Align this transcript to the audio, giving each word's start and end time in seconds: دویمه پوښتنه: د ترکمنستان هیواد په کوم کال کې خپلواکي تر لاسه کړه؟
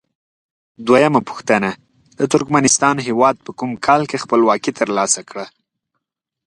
دویمه 0.87 1.21
پوښتنه: 1.29 1.69
د 2.19 2.19
ترکمنستان 2.33 2.95
هیواد 3.07 3.35
په 3.45 3.51
کوم 3.59 3.71
کال 3.85 4.01
کې 4.09 4.21
خپلواکي 4.23 4.71
تر 4.79 4.87
لاسه 4.97 5.21
کړه؟ 5.29 5.45